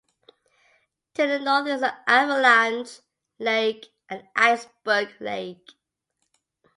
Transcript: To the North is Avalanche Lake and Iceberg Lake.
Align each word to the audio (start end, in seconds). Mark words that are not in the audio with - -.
To 1.13 1.27
the 1.27 1.37
North 1.37 1.67
is 1.67 1.83
Avalanche 2.07 3.01
Lake 3.37 3.93
and 4.09 4.23
Iceberg 4.35 5.13
Lake. 5.21 5.73